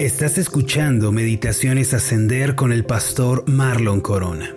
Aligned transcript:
Estás 0.00 0.38
escuchando 0.38 1.12
Meditaciones 1.12 1.94
Ascender 1.94 2.56
con 2.56 2.72
el 2.72 2.84
pastor 2.84 3.48
Marlon 3.48 4.00
Corona. 4.00 4.52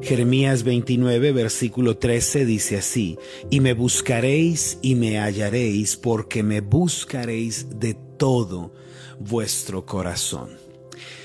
Jeremías 0.00 0.62
29, 0.62 1.32
versículo 1.32 1.96
13 1.96 2.46
dice 2.46 2.76
así, 2.76 3.18
y 3.50 3.58
me 3.58 3.72
buscaréis 3.72 4.78
y 4.82 4.94
me 4.94 5.18
hallaréis 5.18 5.96
porque 5.96 6.44
me 6.44 6.60
buscaréis 6.60 7.80
de 7.80 7.94
todo 7.94 8.72
vuestro 9.18 9.84
corazón. 9.84 10.50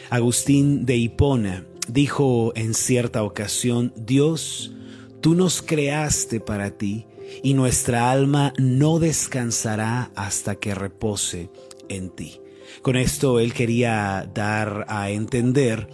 Agustín 0.09 0.83
de 0.83 0.95
Hipona 0.95 1.63
dijo 1.87 2.53
en 2.55 2.73
cierta 2.73 3.21
ocasión, 3.21 3.93
Dios, 3.95 4.73
tú 5.21 5.35
nos 5.35 5.61
creaste 5.61 6.39
para 6.39 6.71
ti 6.71 7.05
y 7.43 7.53
nuestra 7.53 8.11
alma 8.11 8.53
no 8.57 8.99
descansará 8.99 10.11
hasta 10.15 10.55
que 10.55 10.73
repose 10.73 11.49
en 11.89 12.09
ti. 12.09 12.41
Con 12.81 12.95
esto 12.95 13.39
él 13.39 13.53
quería 13.53 14.29
dar 14.33 14.85
a 14.87 15.09
entender 15.09 15.87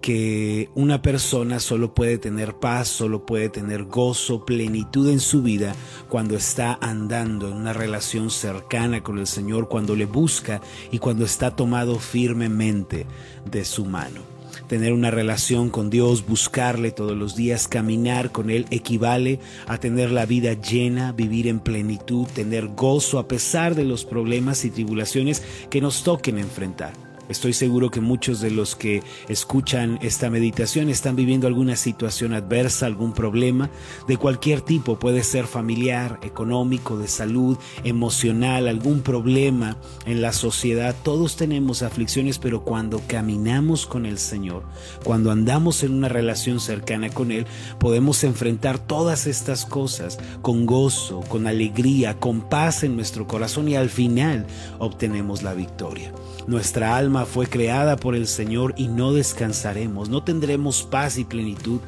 que 0.00 0.70
una 0.74 1.02
persona 1.02 1.60
solo 1.60 1.94
puede 1.94 2.18
tener 2.18 2.54
paz, 2.54 2.88
solo 2.88 3.26
puede 3.26 3.50
tener 3.50 3.84
gozo, 3.84 4.46
plenitud 4.46 5.10
en 5.10 5.20
su 5.20 5.42
vida 5.42 5.74
cuando 6.08 6.36
está 6.36 6.78
andando 6.80 7.48
en 7.48 7.54
una 7.54 7.72
relación 7.72 8.30
cercana 8.30 9.02
con 9.02 9.18
el 9.18 9.26
Señor, 9.26 9.68
cuando 9.68 9.94
le 9.94 10.06
busca 10.06 10.62
y 10.90 10.98
cuando 10.98 11.24
está 11.24 11.54
tomado 11.54 11.98
firmemente 11.98 13.06
de 13.50 13.64
su 13.64 13.84
mano 13.84 14.39
tener 14.70 14.92
una 14.92 15.10
relación 15.10 15.68
con 15.68 15.90
Dios, 15.90 16.24
buscarle 16.24 16.92
todos 16.92 17.16
los 17.16 17.34
días, 17.34 17.66
caminar 17.66 18.30
con 18.30 18.50
Él, 18.50 18.66
equivale 18.70 19.40
a 19.66 19.78
tener 19.78 20.12
la 20.12 20.26
vida 20.26 20.52
llena, 20.52 21.10
vivir 21.10 21.48
en 21.48 21.58
plenitud, 21.58 22.28
tener 22.28 22.68
gozo 22.68 23.18
a 23.18 23.26
pesar 23.26 23.74
de 23.74 23.82
los 23.82 24.04
problemas 24.04 24.64
y 24.64 24.70
tribulaciones 24.70 25.42
que 25.70 25.80
nos 25.80 26.04
toquen 26.04 26.38
enfrentar. 26.38 27.09
Estoy 27.30 27.52
seguro 27.52 27.92
que 27.92 28.00
muchos 28.00 28.40
de 28.40 28.50
los 28.50 28.74
que 28.74 29.04
escuchan 29.28 30.00
esta 30.02 30.30
meditación 30.30 30.88
están 30.88 31.14
viviendo 31.14 31.46
alguna 31.46 31.76
situación 31.76 32.34
adversa, 32.34 32.86
algún 32.86 33.12
problema 33.12 33.70
de 34.08 34.16
cualquier 34.16 34.62
tipo, 34.62 34.98
puede 34.98 35.22
ser 35.22 35.46
familiar, 35.46 36.18
económico, 36.22 36.98
de 36.98 37.06
salud, 37.06 37.56
emocional, 37.84 38.66
algún 38.66 39.02
problema 39.02 39.76
en 40.06 40.22
la 40.22 40.32
sociedad. 40.32 40.96
Todos 41.04 41.36
tenemos 41.36 41.82
aflicciones, 41.82 42.40
pero 42.40 42.64
cuando 42.64 43.00
caminamos 43.06 43.86
con 43.86 44.06
el 44.06 44.18
Señor, 44.18 44.64
cuando 45.04 45.30
andamos 45.30 45.84
en 45.84 45.94
una 45.94 46.08
relación 46.08 46.58
cercana 46.58 47.10
con 47.10 47.30
Él, 47.30 47.46
podemos 47.78 48.24
enfrentar 48.24 48.80
todas 48.80 49.28
estas 49.28 49.66
cosas 49.66 50.18
con 50.42 50.66
gozo, 50.66 51.20
con 51.20 51.46
alegría, 51.46 52.18
con 52.18 52.40
paz 52.40 52.82
en 52.82 52.96
nuestro 52.96 53.28
corazón 53.28 53.68
y 53.68 53.76
al 53.76 53.88
final 53.88 54.48
obtenemos 54.80 55.44
la 55.44 55.54
victoria. 55.54 56.12
Nuestra 56.48 56.96
alma 56.96 57.19
fue 57.26 57.46
creada 57.46 57.96
por 57.96 58.14
el 58.14 58.26
Señor 58.26 58.74
y 58.76 58.88
no 58.88 59.12
descansaremos, 59.12 60.08
no 60.08 60.24
tendremos 60.24 60.82
paz 60.82 61.18
y 61.18 61.24
plenitud 61.24 61.80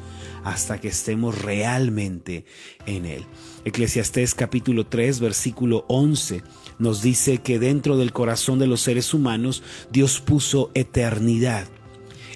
hasta 0.43 0.79
que 0.79 0.89
estemos 0.89 1.41
realmente 1.41 2.45
en 2.85 3.05
Él. 3.05 3.25
Eclesiastés 3.65 4.35
capítulo 4.35 4.85
3 4.85 5.19
versículo 5.19 5.85
11 5.87 6.43
nos 6.79 7.01
dice 7.01 7.37
que 7.39 7.59
dentro 7.59 7.97
del 7.97 8.11
corazón 8.11 8.59
de 8.59 8.67
los 8.67 8.81
seres 8.81 9.13
humanos 9.13 9.63
Dios 9.91 10.19
puso 10.19 10.71
eternidad 10.73 11.67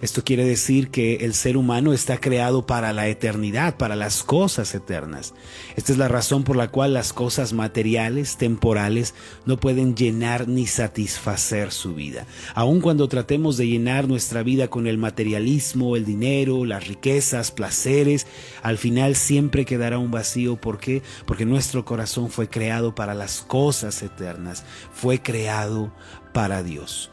esto 0.01 0.23
quiere 0.23 0.45
decir 0.45 0.89
que 0.89 1.17
el 1.17 1.33
ser 1.33 1.57
humano 1.57 1.91
está 1.91 2.17
creado 2.19 2.65
para 2.65 2.93
la 2.93 3.07
eternidad, 3.07 3.77
para 3.77 3.95
las 3.95 4.23
cosas 4.23 4.75
eternas. 4.75 5.33
Esta 5.75 5.91
es 5.91 5.97
la 5.97 6.07
razón 6.07 6.43
por 6.43 6.55
la 6.55 6.67
cual 6.67 6.93
las 6.93 7.13
cosas 7.13 7.53
materiales, 7.53 8.37
temporales, 8.37 9.15
no 9.45 9.57
pueden 9.57 9.95
llenar 9.95 10.47
ni 10.47 10.67
satisfacer 10.67 11.71
su 11.71 11.95
vida. 11.95 12.27
Aun 12.53 12.79
cuando 12.79 13.07
tratemos 13.07 13.57
de 13.57 13.67
llenar 13.67 14.07
nuestra 14.07 14.43
vida 14.43 14.67
con 14.67 14.85
el 14.85 14.99
materialismo, 14.99 15.95
el 15.95 16.05
dinero, 16.05 16.63
las 16.63 16.87
riquezas, 16.87 17.51
placeres, 17.51 18.27
al 18.61 18.77
final 18.77 19.15
siempre 19.15 19.65
quedará 19.65 19.97
un 19.97 20.11
vacío. 20.11 20.57
¿Por 20.57 20.79
qué? 20.79 21.01
Porque 21.25 21.45
nuestro 21.45 21.85
corazón 21.85 22.29
fue 22.29 22.49
creado 22.49 22.93
para 22.93 23.15
las 23.15 23.41
cosas 23.41 24.03
eternas, 24.03 24.63
fue 24.93 25.21
creado 25.21 25.91
para 26.33 26.61
Dios. 26.61 27.09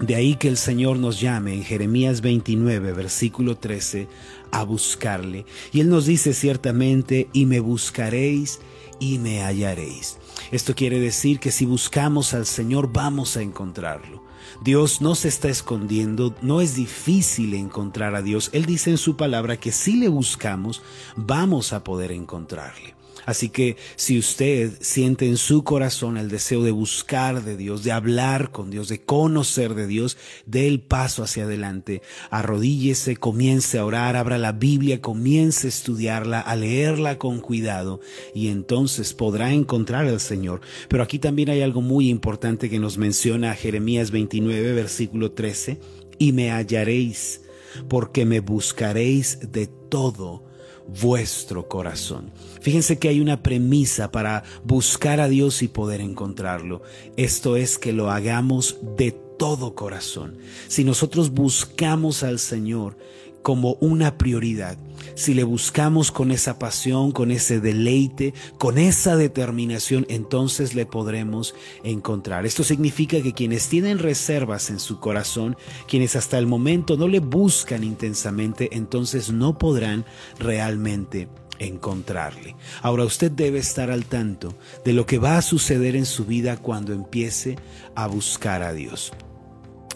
De 0.00 0.14
ahí 0.14 0.36
que 0.36 0.48
el 0.48 0.56
Señor 0.56 0.98
nos 0.98 1.20
llame 1.20 1.52
en 1.52 1.62
Jeremías 1.62 2.22
29, 2.22 2.92
versículo 2.92 3.58
13, 3.58 4.08
a 4.50 4.64
buscarle. 4.64 5.44
Y 5.72 5.80
Él 5.80 5.90
nos 5.90 6.06
dice 6.06 6.32
ciertamente, 6.32 7.28
y 7.34 7.44
me 7.44 7.60
buscaréis 7.60 8.60
y 8.98 9.18
me 9.18 9.42
hallaréis. 9.42 10.18
Esto 10.52 10.74
quiere 10.74 10.98
decir 11.00 11.38
que 11.38 11.50
si 11.50 11.66
buscamos 11.66 12.32
al 12.32 12.46
Señor 12.46 12.90
vamos 12.90 13.36
a 13.36 13.42
encontrarlo. 13.42 14.24
Dios 14.62 15.02
no 15.02 15.14
se 15.14 15.28
está 15.28 15.48
escondiendo, 15.48 16.34
no 16.40 16.62
es 16.62 16.74
difícil 16.74 17.52
encontrar 17.52 18.14
a 18.14 18.22
Dios. 18.22 18.48
Él 18.54 18.64
dice 18.64 18.90
en 18.90 18.98
su 18.98 19.16
palabra 19.16 19.58
que 19.58 19.70
si 19.70 19.96
le 19.96 20.08
buscamos, 20.08 20.82
vamos 21.14 21.74
a 21.74 21.84
poder 21.84 22.10
encontrarle. 22.10 22.99
Así 23.30 23.48
que 23.48 23.76
si 23.94 24.18
usted 24.18 24.72
siente 24.80 25.26
en 25.26 25.36
su 25.36 25.62
corazón 25.62 26.16
el 26.16 26.28
deseo 26.28 26.64
de 26.64 26.72
buscar 26.72 27.44
de 27.44 27.56
Dios, 27.56 27.84
de 27.84 27.92
hablar 27.92 28.50
con 28.50 28.70
Dios, 28.70 28.88
de 28.88 29.02
conocer 29.02 29.74
de 29.74 29.86
Dios, 29.86 30.18
dé 30.46 30.66
el 30.66 30.80
paso 30.80 31.22
hacia 31.22 31.44
adelante. 31.44 32.02
Arrodíllese, 32.30 33.16
comience 33.16 33.78
a 33.78 33.84
orar, 33.84 34.16
abra 34.16 34.36
la 34.36 34.50
Biblia, 34.50 35.00
comience 35.00 35.68
a 35.68 35.70
estudiarla, 35.70 36.40
a 36.40 36.56
leerla 36.56 37.18
con 37.18 37.40
cuidado 37.40 38.00
y 38.34 38.48
entonces 38.48 39.14
podrá 39.14 39.52
encontrar 39.52 40.06
al 40.06 40.20
Señor. 40.20 40.60
Pero 40.88 41.04
aquí 41.04 41.20
también 41.20 41.50
hay 41.50 41.62
algo 41.62 41.82
muy 41.82 42.08
importante 42.08 42.68
que 42.68 42.80
nos 42.80 42.98
menciona 42.98 43.54
Jeremías 43.54 44.10
29, 44.10 44.72
versículo 44.72 45.30
13, 45.32 45.78
y 46.18 46.32
me 46.32 46.50
hallaréis 46.50 47.42
porque 47.88 48.26
me 48.26 48.40
buscaréis 48.40 49.52
de 49.52 49.68
todo 49.68 50.49
vuestro 50.86 51.68
corazón. 51.68 52.30
Fíjense 52.60 52.98
que 52.98 53.08
hay 53.08 53.20
una 53.20 53.42
premisa 53.42 54.10
para 54.10 54.44
buscar 54.64 55.20
a 55.20 55.28
Dios 55.28 55.62
y 55.62 55.68
poder 55.68 56.00
encontrarlo. 56.00 56.82
Esto 57.16 57.56
es 57.56 57.78
que 57.78 57.92
lo 57.92 58.10
hagamos 58.10 58.78
de 58.96 59.12
todo 59.38 59.74
corazón. 59.74 60.36
Si 60.68 60.84
nosotros 60.84 61.30
buscamos 61.30 62.22
al 62.22 62.38
Señor, 62.38 62.96
como 63.42 63.74
una 63.80 64.18
prioridad. 64.18 64.78
Si 65.14 65.34
le 65.34 65.44
buscamos 65.44 66.10
con 66.12 66.30
esa 66.30 66.58
pasión, 66.58 67.12
con 67.12 67.30
ese 67.30 67.60
deleite, 67.60 68.34
con 68.58 68.78
esa 68.78 69.16
determinación, 69.16 70.06
entonces 70.08 70.74
le 70.74 70.86
podremos 70.86 71.54
encontrar. 71.84 72.46
Esto 72.46 72.64
significa 72.64 73.20
que 73.20 73.32
quienes 73.32 73.68
tienen 73.68 73.98
reservas 73.98 74.70
en 74.70 74.78
su 74.78 75.00
corazón, 75.00 75.56
quienes 75.88 76.16
hasta 76.16 76.38
el 76.38 76.46
momento 76.46 76.96
no 76.96 77.08
le 77.08 77.20
buscan 77.20 77.84
intensamente, 77.84 78.70
entonces 78.72 79.30
no 79.30 79.58
podrán 79.58 80.04
realmente 80.38 81.28
encontrarle. 81.58 82.56
Ahora 82.82 83.04
usted 83.04 83.30
debe 83.30 83.58
estar 83.58 83.90
al 83.90 84.06
tanto 84.06 84.54
de 84.84 84.92
lo 84.92 85.06
que 85.06 85.18
va 85.18 85.36
a 85.36 85.42
suceder 85.42 85.96
en 85.96 86.06
su 86.06 86.24
vida 86.24 86.56
cuando 86.56 86.92
empiece 86.92 87.56
a 87.94 88.06
buscar 88.06 88.62
a 88.62 88.72
Dios 88.72 89.12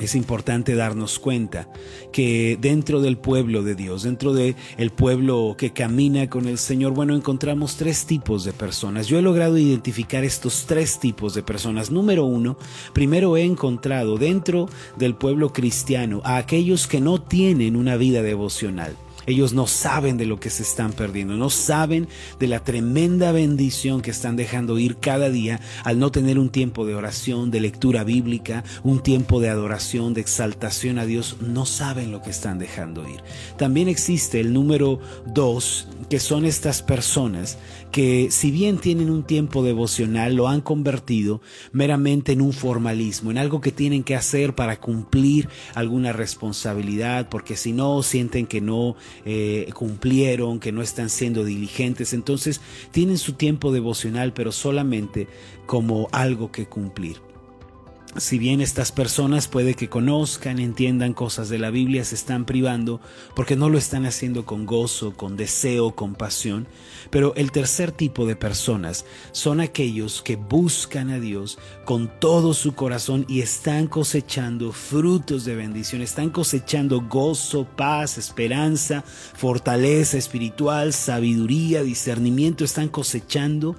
es 0.00 0.16
importante 0.16 0.74
darnos 0.74 1.18
cuenta 1.20 1.68
que 2.12 2.58
dentro 2.60 3.00
del 3.00 3.16
pueblo 3.16 3.62
de 3.62 3.76
Dios, 3.76 4.02
dentro 4.02 4.32
del 4.32 4.56
el 4.76 4.90
pueblo 4.90 5.54
que 5.56 5.72
camina 5.72 6.28
con 6.28 6.48
el 6.48 6.58
Señor, 6.58 6.92
bueno, 6.92 7.14
encontramos 7.14 7.76
tres 7.76 8.04
tipos 8.04 8.44
de 8.44 8.52
personas. 8.52 9.06
Yo 9.06 9.18
he 9.18 9.22
logrado 9.22 9.56
identificar 9.56 10.24
estos 10.24 10.66
tres 10.66 10.98
tipos 10.98 11.34
de 11.34 11.44
personas. 11.44 11.90
Número 11.90 12.24
uno, 12.24 12.58
primero 12.92 13.36
he 13.36 13.44
encontrado 13.44 14.18
dentro 14.18 14.68
del 14.96 15.14
pueblo 15.14 15.52
cristiano 15.52 16.22
a 16.24 16.38
aquellos 16.38 16.88
que 16.88 17.00
no 17.00 17.22
tienen 17.22 17.76
una 17.76 17.96
vida 17.96 18.22
devocional. 18.22 18.96
Ellos 19.26 19.52
no 19.52 19.66
saben 19.66 20.16
de 20.16 20.26
lo 20.26 20.40
que 20.40 20.50
se 20.50 20.62
están 20.62 20.92
perdiendo, 20.92 21.34
no 21.34 21.50
saben 21.50 22.08
de 22.38 22.48
la 22.48 22.60
tremenda 22.60 23.32
bendición 23.32 24.02
que 24.02 24.10
están 24.10 24.36
dejando 24.36 24.78
ir 24.78 24.96
cada 24.96 25.30
día 25.30 25.60
al 25.84 25.98
no 25.98 26.10
tener 26.10 26.38
un 26.38 26.50
tiempo 26.50 26.86
de 26.86 26.94
oración, 26.94 27.50
de 27.50 27.60
lectura 27.60 28.04
bíblica, 28.04 28.64
un 28.82 29.02
tiempo 29.02 29.40
de 29.40 29.48
adoración, 29.48 30.14
de 30.14 30.20
exaltación 30.20 30.98
a 30.98 31.06
Dios. 31.06 31.36
No 31.40 31.66
saben 31.66 32.12
lo 32.12 32.22
que 32.22 32.30
están 32.30 32.58
dejando 32.58 33.08
ir. 33.08 33.22
También 33.56 33.88
existe 33.88 34.40
el 34.40 34.52
número 34.52 35.00
dos, 35.26 35.88
que 36.08 36.20
son 36.20 36.44
estas 36.44 36.82
personas 36.82 37.58
que 37.90 38.32
si 38.32 38.50
bien 38.50 38.78
tienen 38.78 39.08
un 39.08 39.22
tiempo 39.22 39.62
devocional, 39.62 40.34
lo 40.34 40.48
han 40.48 40.60
convertido 40.60 41.40
meramente 41.72 42.32
en 42.32 42.40
un 42.40 42.52
formalismo, 42.52 43.30
en 43.30 43.38
algo 43.38 43.60
que 43.60 43.70
tienen 43.70 44.02
que 44.02 44.16
hacer 44.16 44.56
para 44.56 44.80
cumplir 44.80 45.48
alguna 45.74 46.12
responsabilidad, 46.12 47.28
porque 47.28 47.56
si 47.56 47.72
no 47.72 48.02
sienten 48.02 48.46
que 48.46 48.60
no 48.60 48.96
eh, 49.24 49.70
cumplieron, 49.74 50.60
que 50.60 50.72
no 50.72 50.82
están 50.82 51.10
siendo 51.10 51.44
diligentes. 51.44 52.12
Entonces 52.12 52.60
tienen 52.90 53.18
su 53.18 53.34
tiempo 53.34 53.72
devocional, 53.72 54.32
pero 54.32 54.52
solamente 54.52 55.28
como 55.66 56.08
algo 56.12 56.50
que 56.52 56.66
cumplir. 56.66 57.16
Si 58.16 58.38
bien 58.38 58.60
estas 58.60 58.92
personas 58.92 59.48
puede 59.48 59.74
que 59.74 59.88
conozcan, 59.88 60.58
entiendan 60.58 61.14
cosas 61.14 61.48
de 61.48 61.58
la 61.58 61.70
Biblia, 61.70 62.04
se 62.04 62.14
están 62.14 62.44
privando 62.44 63.00
porque 63.34 63.56
no 63.56 63.68
lo 63.68 63.78
están 63.78 64.06
haciendo 64.06 64.44
con 64.44 64.66
gozo, 64.66 65.14
con 65.14 65.36
deseo, 65.36 65.94
con 65.94 66.14
pasión. 66.14 66.66
Pero 67.10 67.34
el 67.34 67.52
tercer 67.52 67.92
tipo 67.92 68.26
de 68.26 68.36
personas 68.36 69.04
son 69.32 69.60
aquellos 69.60 70.22
que 70.22 70.36
buscan 70.36 71.10
a 71.10 71.18
Dios 71.18 71.58
con 71.84 72.10
todo 72.20 72.54
su 72.54 72.74
corazón 72.74 73.26
y 73.28 73.40
están 73.40 73.88
cosechando 73.88 74.72
frutos 74.72 75.44
de 75.44 75.56
bendición, 75.56 76.02
están 76.02 76.30
cosechando 76.30 77.02
gozo, 77.02 77.66
paz, 77.76 78.18
esperanza, 78.18 79.02
fortaleza 79.34 80.16
espiritual, 80.18 80.92
sabiduría, 80.92 81.82
discernimiento, 81.82 82.64
están 82.64 82.88
cosechando 82.88 83.76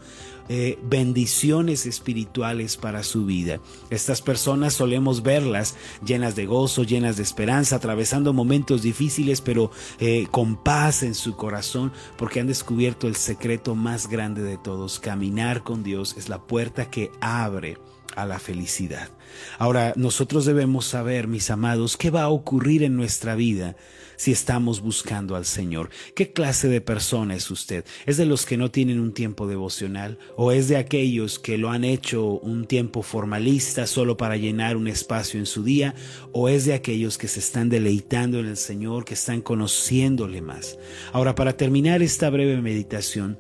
eh, 0.50 0.78
bendiciones 0.84 1.86
espirituales 1.86 2.78
para 2.78 3.04
su 3.04 3.26
vida. 3.26 3.60
Estas 3.90 4.22
personas 4.22 4.74
solemos 4.74 5.24
verlas 5.24 5.76
llenas 6.06 6.36
de 6.36 6.46
gozo, 6.46 6.84
llenas 6.84 7.18
de 7.18 7.24
esperanza, 7.24 7.78
atravesando 7.78 8.34
momentos 8.34 8.82
difíciles, 8.82 9.42
pero 9.42 9.72
eh, 10.00 10.28
con 10.32 10.56
paz 10.56 11.04
en 11.04 11.16
su 11.16 11.36
corazón, 11.36 11.92
porque 12.18 12.40
han 12.40 12.48
descubierto 12.48 13.08
el 13.08 13.16
secreto 13.16 13.76
más 13.76 14.08
grande 14.08 14.44
de 14.44 14.58
todos. 14.58 15.00
Caminar 15.00 15.64
con 15.64 15.84
Dios 15.84 16.16
es 16.18 16.30
la 16.30 16.40
puerta 16.40 16.90
que 16.90 17.12
abre 17.22 17.78
a 18.16 18.26
la 18.26 18.40
felicidad. 18.40 19.10
Ahora, 19.58 19.94
nosotros 19.96 20.46
debemos 20.46 20.86
saber, 20.86 21.28
mis 21.28 21.50
amados, 21.50 21.98
qué 21.98 22.10
va 22.10 22.24
a 22.24 22.30
ocurrir 22.30 22.84
en 22.84 22.96
nuestra 22.96 23.36
vida 23.36 23.76
si 24.18 24.32
estamos 24.32 24.82
buscando 24.82 25.36
al 25.36 25.46
Señor. 25.46 25.90
¿Qué 26.16 26.32
clase 26.32 26.68
de 26.68 26.82
persona 26.82 27.36
es 27.36 27.52
usted? 27.52 27.86
¿Es 28.06 28.18
de 28.18 28.26
los 28.26 28.46
que 28.46 28.58
no 28.58 28.72
tienen 28.72 29.00
un 29.00 29.14
tiempo 29.14 29.48
devocional? 29.48 30.18
¿O 30.36 30.52
es 30.52 30.68
de 30.68 30.78
aquellos 30.78 31.40
que 31.40 31.58
lo 31.58 31.70
han 31.70 31.84
hecho 31.84 32.40
un 32.40 32.66
tiempo 32.66 33.02
formalista 33.02 33.88
solo 33.88 34.18
para 34.18 34.38
llenar 34.38 34.78
un 34.78 34.88
espacio 34.88 35.40
en 35.40 35.46
su 35.46 35.64
día? 35.64 35.96
¿O 36.32 36.50
es 36.50 36.66
de 36.66 36.74
aquellos 36.74 37.18
que 37.18 37.28
se 37.28 37.40
están 37.40 37.70
deleitando 37.70 38.40
en 38.40 38.48
el 38.48 38.58
Señor, 38.58 39.06
que 39.06 39.16
están 39.16 39.42
conociéndole 39.42 40.42
más? 40.42 40.78
Ahora, 41.12 41.36
para 41.36 41.58
terminar 41.58 42.02
esta 42.02 42.30
breve 42.30 42.62
meditación, 42.62 43.40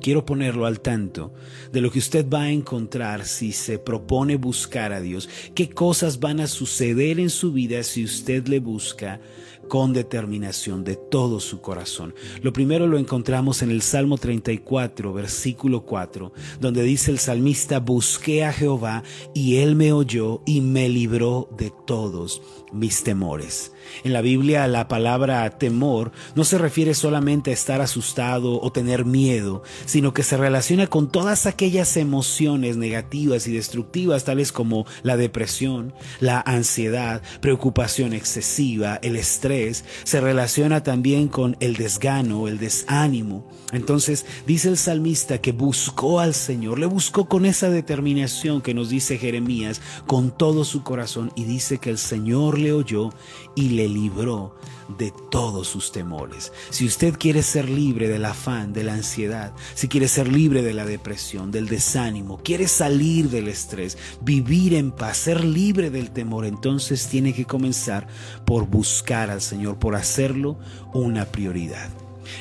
Quiero 0.00 0.24
ponerlo 0.24 0.64
al 0.64 0.80
tanto 0.80 1.34
de 1.70 1.82
lo 1.82 1.90
que 1.90 1.98
usted 1.98 2.26
va 2.28 2.42
a 2.42 2.50
encontrar 2.50 3.26
si 3.26 3.52
se 3.52 3.78
propone 3.78 4.36
buscar 4.36 4.92
a 4.92 5.00
Dios, 5.00 5.28
qué 5.54 5.68
cosas 5.68 6.18
van 6.18 6.40
a 6.40 6.46
suceder 6.46 7.20
en 7.20 7.28
su 7.28 7.52
vida 7.52 7.82
si 7.82 8.02
usted 8.02 8.46
le 8.48 8.60
busca 8.60 9.20
con 9.68 9.92
determinación 9.92 10.84
de 10.84 10.96
todo 10.96 11.40
su 11.40 11.60
corazón. 11.60 12.14
Lo 12.42 12.52
primero 12.52 12.86
lo 12.86 12.98
encontramos 12.98 13.62
en 13.62 13.70
el 13.70 13.82
Salmo 13.82 14.18
34, 14.18 15.12
versículo 15.12 15.84
4, 15.84 16.32
donde 16.60 16.82
dice 16.82 17.10
el 17.10 17.18
salmista, 17.18 17.80
busqué 17.80 18.44
a 18.44 18.52
Jehová 18.52 19.02
y 19.34 19.56
él 19.56 19.76
me 19.76 19.92
oyó 19.92 20.42
y 20.46 20.60
me 20.60 20.88
libró 20.88 21.48
de 21.56 21.72
todos 21.86 22.42
mis 22.72 23.02
temores. 23.02 23.72
En 24.04 24.12
la 24.12 24.20
Biblia 24.20 24.66
la 24.66 24.88
palabra 24.88 25.48
temor 25.50 26.12
no 26.34 26.44
se 26.44 26.58
refiere 26.58 26.94
solamente 26.94 27.50
a 27.50 27.54
estar 27.54 27.80
asustado 27.80 28.60
o 28.60 28.72
tener 28.72 29.04
miedo, 29.04 29.62
sino 29.84 30.12
que 30.12 30.22
se 30.22 30.36
relaciona 30.36 30.86
con 30.86 31.10
todas 31.10 31.46
aquellas 31.46 31.96
emociones 31.96 32.76
negativas 32.76 33.46
y 33.46 33.52
destructivas 33.52 34.24
tales 34.24 34.52
como 34.52 34.86
la 35.02 35.16
depresión, 35.16 35.94
la 36.20 36.40
ansiedad, 36.40 37.22
preocupación 37.40 38.12
excesiva, 38.12 38.98
el 39.02 39.16
estrés, 39.16 39.55
se 40.04 40.20
relaciona 40.20 40.82
también 40.82 41.28
con 41.28 41.56
el 41.60 41.76
desgano, 41.76 42.48
el 42.48 42.58
desánimo. 42.58 43.46
Entonces 43.72 44.26
dice 44.46 44.68
el 44.68 44.76
salmista 44.76 45.40
que 45.40 45.52
buscó 45.52 46.20
al 46.20 46.34
Señor, 46.34 46.78
le 46.78 46.86
buscó 46.86 47.26
con 47.28 47.46
esa 47.46 47.68
determinación 47.70 48.60
que 48.60 48.74
nos 48.74 48.90
dice 48.90 49.18
Jeremías, 49.18 49.80
con 50.06 50.30
todo 50.30 50.64
su 50.64 50.82
corazón 50.82 51.32
y 51.34 51.44
dice 51.44 51.78
que 51.78 51.90
el 51.90 51.98
Señor 51.98 52.58
le 52.58 52.72
oyó 52.72 53.10
y 53.54 53.70
le 53.70 53.88
libró 53.88 54.54
de 54.98 55.12
todos 55.30 55.68
sus 55.68 55.92
temores. 55.92 56.52
Si 56.70 56.86
usted 56.86 57.14
quiere 57.18 57.42
ser 57.42 57.68
libre 57.68 58.08
del 58.08 58.24
afán, 58.24 58.72
de 58.72 58.84
la 58.84 58.94
ansiedad, 58.94 59.52
si 59.74 59.88
quiere 59.88 60.08
ser 60.08 60.28
libre 60.28 60.62
de 60.62 60.74
la 60.74 60.84
depresión, 60.84 61.50
del 61.50 61.66
desánimo, 61.66 62.38
quiere 62.42 62.68
salir 62.68 63.28
del 63.30 63.48
estrés, 63.48 63.98
vivir 64.20 64.74
en 64.74 64.92
paz, 64.92 65.16
ser 65.18 65.44
libre 65.44 65.90
del 65.90 66.10
temor, 66.10 66.46
entonces 66.46 67.08
tiene 67.08 67.34
que 67.34 67.44
comenzar 67.44 68.06
por 68.44 68.66
buscar 68.66 69.30
al 69.30 69.40
Señor, 69.46 69.78
por 69.78 69.94
hacerlo 69.94 70.58
una 70.92 71.26
prioridad. 71.26 71.88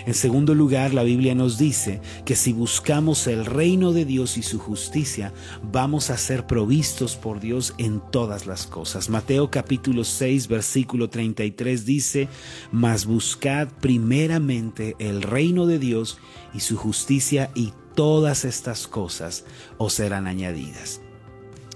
En 0.05 0.13
segundo 0.13 0.53
lugar, 0.53 0.93
la 0.93 1.03
Biblia 1.03 1.35
nos 1.35 1.57
dice 1.57 2.01
que 2.25 2.35
si 2.35 2.53
buscamos 2.53 3.27
el 3.27 3.45
reino 3.45 3.93
de 3.93 4.05
Dios 4.05 4.37
y 4.37 4.43
su 4.43 4.59
justicia, 4.59 5.31
vamos 5.71 6.09
a 6.09 6.17
ser 6.17 6.45
provistos 6.47 7.15
por 7.15 7.39
Dios 7.39 7.73
en 7.77 8.01
todas 8.11 8.45
las 8.45 8.67
cosas. 8.67 9.09
Mateo 9.09 9.49
capítulo 9.51 10.03
6, 10.03 10.47
versículo 10.47 11.09
33 11.09 11.85
dice, 11.85 12.27
mas 12.71 13.05
buscad 13.05 13.67
primeramente 13.81 14.95
el 14.99 15.21
reino 15.21 15.65
de 15.65 15.79
Dios 15.79 16.17
y 16.53 16.61
su 16.61 16.77
justicia 16.77 17.51
y 17.55 17.73
todas 17.95 18.45
estas 18.45 18.87
cosas 18.87 19.45
os 19.77 19.93
serán 19.93 20.27
añadidas. 20.27 21.01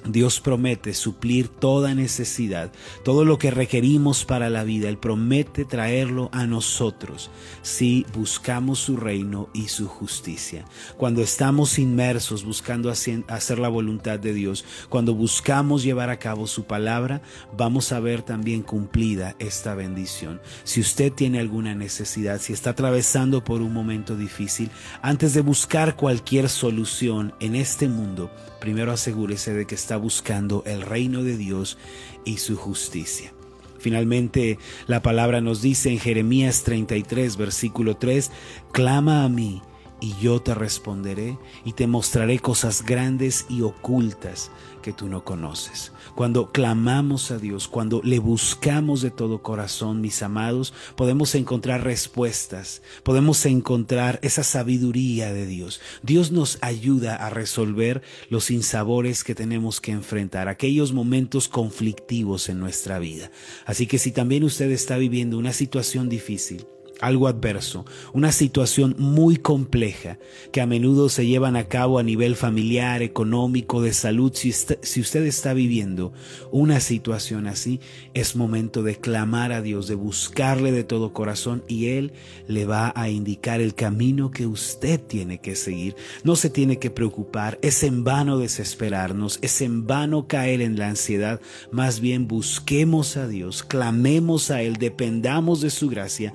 Dios 0.06 0.40
promete 0.40 0.94
suplir 0.94 1.50
toda 1.50 1.94
necesidad, 1.94 2.72
todo 3.04 3.26
lo 3.26 3.38
que 3.38 3.52
requerimos 3.52 4.26
para 4.26 4.50
la 4.50 4.64
vida. 4.64 4.90
Él 4.90 4.98
promete 4.98 5.66
traerlo 5.66 6.30
a 6.32 6.48
nosotros 6.48 7.30
si 7.62 8.06
buscamos 8.14 8.80
su 8.80 8.98
reino 8.98 9.50
y 9.54 9.68
su 9.68 9.88
justicia. 9.88 10.66
Cuando 10.98 11.22
estamos 11.22 11.80
inmersos 11.80 12.44
buscando 12.44 12.90
hacer 12.90 13.60
la 13.60 13.70
voluntad 13.70 14.20
de 14.20 14.34
Dios, 14.34 14.66
cuando 14.90 15.14
buscamos 15.14 15.84
llevar 15.84 16.10
a 16.10 16.20
cabo 16.20 16.48
su 16.48 16.64
palabra, 16.64 17.22
vamos 17.56 17.92
a 17.92 18.00
ver 18.00 18.22
también 18.22 18.62
cumplida 18.62 19.36
esta 19.40 19.76
bendición. 19.76 20.42
Si 20.64 20.80
usted 20.80 21.12
tiene 21.12 21.40
alguna 21.40 21.76
necesidad, 21.76 22.40
si 22.40 22.54
está 22.54 22.72
atravesando 22.72 23.44
por 23.44 23.62
un 23.62 23.74
momento 23.74 24.16
difícil, 24.16 24.72
antes 25.02 25.34
de 25.34 25.42
buscar 25.42 25.96
cualquier 25.96 26.50
solución 26.50 27.34
en 27.40 27.56
este 27.56 27.88
mundo, 27.88 28.32
primero 28.60 28.92
asegúrese 28.92 29.54
de 29.54 29.66
que 29.66 29.76
está 29.76 29.98
buscando 29.98 30.64
el 30.66 30.82
reino 30.82 31.24
de 31.24 31.38
Dios 31.38 31.78
y 32.26 32.38
su 32.38 32.56
justicia. 32.56 33.34
Finalmente, 33.80 34.60
la 34.88 35.02
palabra 35.02 35.42
nos 35.42 35.62
dice 35.62 35.90
en 35.90 36.00
Jeremías 36.00 36.64
33, 36.64 37.38
versículo 37.38 37.96
3, 37.96 38.30
clama 38.72 39.24
a 39.24 39.30
mí 39.30 39.62
y 40.02 40.16
yo 40.22 40.42
te 40.42 40.54
responderé 40.54 41.38
y 41.66 41.74
te 41.74 41.88
mostraré 41.88 42.40
cosas 42.40 42.84
grandes 42.86 43.46
y 43.50 43.62
ocultas 43.62 44.52
que 44.82 44.94
tú 44.94 45.08
no 45.08 45.24
conoces. 45.24 45.92
Cuando 46.16 46.52
clamamos 46.52 47.32
a 47.32 47.38
Dios, 47.38 47.68
cuando 47.68 48.02
le 48.04 48.20
buscamos 48.20 49.02
de 49.02 49.12
todo 49.12 49.42
corazón, 49.42 50.02
mis 50.02 50.24
amados, 50.24 50.74
podemos 50.96 51.36
encontrar 51.36 51.84
respuestas, 51.84 52.82
podemos 53.04 53.46
encontrar 53.46 54.20
esa 54.22 54.44
sabiduría 54.44 55.34
de 55.34 55.46
Dios. 55.46 55.82
Dios 56.02 56.32
nos 56.32 56.58
ayuda 56.62 57.16
a 57.16 57.30
resolver 57.30 58.02
los 58.30 58.52
insabores 58.52 59.24
que 59.24 59.36
tenemos 59.36 59.82
que 59.82 59.92
enfrentar, 59.92 60.48
aquellos 60.48 60.94
momentos 60.94 61.48
conflictivos 61.48 62.50
en 62.50 62.60
nuestra 62.60 63.00
vida. 63.00 63.32
Así 63.66 63.88
que 63.88 64.00
si 64.00 64.12
también 64.12 64.44
usted 64.44 64.72
está 64.72 64.98
viviendo 64.98 65.38
una 65.38 65.54
situación 65.54 66.10
difícil, 66.10 66.66
algo 67.02 67.28
adverso, 67.28 67.86
una 68.14 68.32
situación 68.32 68.96
muy 68.98 69.38
compleja 69.38 70.18
que 70.52 70.62
a 70.62 70.66
menudo 70.66 71.10
se 71.10 71.26
llevan 71.26 71.56
a 71.56 71.66
cabo 71.66 72.00
a 72.00 72.04
nivel 72.04 72.36
familiar, 72.36 73.02
económico, 73.02 73.82
de 73.82 73.94
salud. 73.94 74.34
Si, 74.34 74.50
usted 74.50 75.26
está 75.26 75.54
viviendo 75.54 76.14
una 76.52 76.80
situación 76.80 77.48
así, 77.48 77.80
es 78.14 78.36
momento 78.36 78.84
de 78.84 78.96
clamar 78.96 79.52
a 79.52 79.62
Dios, 79.62 79.88
de 79.88 79.96
buscarle 79.96 80.72
de 80.72 80.84
todo 80.84 81.14
corazón 81.14 81.64
y 81.68 81.88
Él 81.88 82.14
le 82.48 82.66
va 82.66 82.92
a 82.96 83.10
indicar 83.10 83.62
el 83.62 83.76
camino 83.76 84.32
que 84.32 84.46
usted 84.46 85.00
tiene 85.00 85.40
que 85.40 85.56
seguir. 85.56 85.96
No 86.24 86.36
se 86.36 86.50
tiene 86.50 86.80
que 86.80 86.90
preocupar, 86.90 87.60
es 87.62 87.84
en 87.84 88.04
vano 88.04 88.38
desesperarnos, 88.38 89.40
es 89.42 89.62
en 89.62 89.88
vano 89.88 90.28
caer 90.28 90.62
en 90.62 90.78
la 90.78 90.90
ansiedad. 90.90 91.40
Más 91.72 92.00
bien 92.00 92.28
busquemos 92.28 93.18
a 93.18 93.28
Dios, 93.28 93.64
clamemos 93.64 94.52
a 94.52 94.62
Él, 94.62 94.78
dependamos 94.78 95.62
de 95.62 95.70
su 95.70 95.90
gracia, 95.90 96.34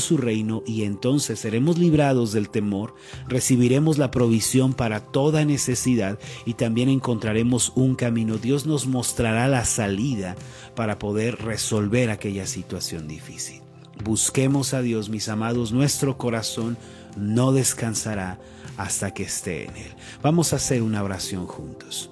su 0.00 0.16
reino 0.16 0.62
y 0.66 0.82
entonces 0.82 1.40
seremos 1.40 1.78
librados 1.78 2.32
del 2.32 2.48
temor, 2.50 2.94
recibiremos 3.28 3.98
la 3.98 4.10
provisión 4.10 4.74
para 4.74 5.00
toda 5.00 5.44
necesidad 5.44 6.18
y 6.44 6.54
también 6.54 6.88
encontraremos 6.88 7.72
un 7.74 7.94
camino. 7.94 8.38
Dios 8.38 8.66
nos 8.66 8.86
mostrará 8.86 9.48
la 9.48 9.64
salida 9.64 10.36
para 10.74 10.98
poder 10.98 11.36
resolver 11.36 12.10
aquella 12.10 12.46
situación 12.46 13.08
difícil. 13.08 13.62
Busquemos 14.04 14.74
a 14.74 14.82
Dios, 14.82 15.08
mis 15.08 15.28
amados, 15.28 15.72
nuestro 15.72 16.18
corazón 16.18 16.76
no 17.16 17.52
descansará 17.52 18.38
hasta 18.76 19.14
que 19.14 19.22
esté 19.22 19.64
en 19.64 19.76
Él. 19.76 19.94
Vamos 20.22 20.52
a 20.52 20.56
hacer 20.56 20.82
una 20.82 21.02
oración 21.02 21.46
juntos. 21.46 22.10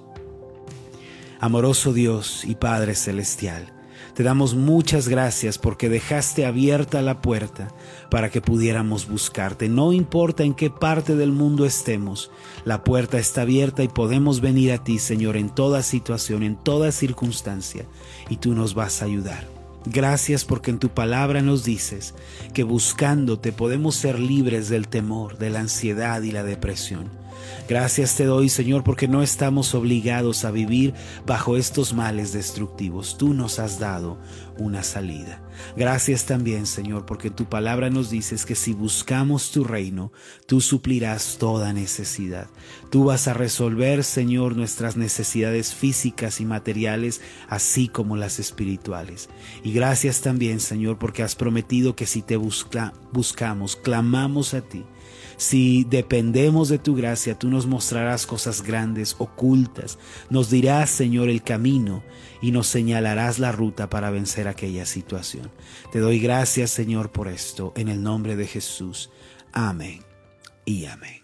Amoroso 1.39 1.93
Dios 1.93 2.43
y 2.43 2.55
Padre 2.55 2.95
Celestial, 2.95 3.71
Te 4.15 4.23
damos 4.23 4.55
muchas 4.55 5.09
gracias 5.09 5.57
porque 5.57 5.89
dejaste 5.89 6.45
abierta 6.45 7.01
la 7.01 7.21
puerta 7.21 7.67
para 8.09 8.29
que 8.29 8.39
pudiéramos 8.39 9.09
buscarte. 9.09 9.67
No 9.67 9.91
importa 9.91 10.45
en 10.45 10.53
qué 10.53 10.69
parte 10.69 11.17
del 11.17 11.33
mundo 11.33 11.65
estemos, 11.65 12.31
la 12.63 12.85
puerta 12.85 13.19
está 13.19 13.41
abierta 13.41 13.83
y 13.83 13.89
podemos 13.89 14.39
venir 14.39 14.71
a 14.71 14.81
ti, 14.81 14.99
Señor, 14.99 15.35
en 15.35 15.49
toda 15.49 15.83
situación, 15.83 16.43
en 16.43 16.55
toda 16.55 16.93
circunstancia, 16.93 17.85
y 18.29 18.37
tú 18.37 18.55
nos 18.55 18.73
vas 18.73 19.01
a 19.01 19.05
ayudar. 19.05 19.49
Gracias 19.85 20.45
porque 20.45 20.71
en 20.71 20.79
tu 20.79 20.87
palabra 20.89 21.41
nos 21.41 21.65
dices 21.65 22.15
que 22.53 22.63
buscándote 22.63 23.51
podemos 23.51 23.95
ser 23.95 24.17
libres 24.17 24.69
del 24.69 24.87
temor, 24.87 25.37
de 25.37 25.49
la 25.49 25.59
ansiedad 25.59 26.21
y 26.21 26.31
la 26.31 26.43
depresión. 26.43 27.24
Gracias 27.67 28.15
te 28.15 28.25
doy, 28.25 28.49
Señor, 28.49 28.83
porque 28.83 29.07
no 29.07 29.23
estamos 29.23 29.73
obligados 29.73 30.45
a 30.45 30.51
vivir 30.51 30.93
bajo 31.25 31.57
estos 31.57 31.93
males 31.93 32.31
destructivos. 32.31 33.17
Tú 33.17 33.33
nos 33.33 33.59
has 33.59 33.79
dado 33.79 34.17
una 34.57 34.83
salida. 34.83 35.41
Gracias 35.75 36.25
también, 36.25 36.65
Señor, 36.65 37.05
porque 37.05 37.29
tu 37.29 37.45
palabra 37.45 37.89
nos 37.89 38.09
dices 38.09 38.45
que 38.45 38.55
si 38.55 38.73
buscamos 38.73 39.51
tu 39.51 39.63
reino, 39.63 40.11
tú 40.45 40.61
suplirás 40.61 41.37
toda 41.39 41.73
necesidad. 41.73 42.47
Tú 42.91 43.05
vas 43.05 43.27
a 43.27 43.33
resolver, 43.33 44.03
Señor, 44.03 44.55
nuestras 44.55 44.95
necesidades 44.95 45.73
físicas 45.73 46.39
y 46.39 46.45
materiales, 46.45 47.21
así 47.49 47.87
como 47.87 48.15
las 48.15 48.39
espirituales. 48.39 49.29
Y 49.63 49.73
gracias 49.73 50.21
también, 50.21 50.59
Señor, 50.59 50.97
porque 50.97 51.23
has 51.23 51.35
prometido 51.35 51.95
que 51.95 52.05
si 52.05 52.21
te 52.21 52.37
buscamos, 52.37 53.75
clamamos 53.75 54.53
a 54.53 54.61
ti, 54.61 54.83
si 55.37 55.83
dependemos 55.83 56.69
de 56.69 56.79
tu 56.79 56.95
gracia, 56.95 57.37
tú 57.37 57.49
nos 57.49 57.67
mostrarás 57.67 58.25
cosas 58.25 58.61
grandes, 58.61 59.15
ocultas, 59.19 59.97
nos 60.29 60.49
dirás, 60.49 60.89
Señor, 60.89 61.29
el 61.29 61.43
camino 61.43 62.03
y 62.41 62.51
nos 62.51 62.67
señalarás 62.67 63.39
la 63.39 63.51
ruta 63.51 63.89
para 63.89 64.09
vencer 64.09 64.47
aquella 64.47 64.85
situación. 64.85 65.51
Te 65.91 65.99
doy 65.99 66.19
gracias, 66.19 66.71
Señor, 66.71 67.11
por 67.11 67.27
esto, 67.27 67.73
en 67.75 67.89
el 67.89 68.01
nombre 68.01 68.35
de 68.35 68.47
Jesús. 68.47 69.09
Amén 69.51 70.01
y 70.65 70.85
amén. 70.85 71.23